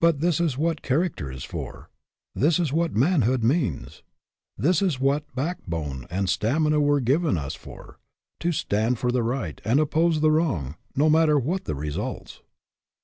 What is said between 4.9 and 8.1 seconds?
what backbone and stamina were given us for,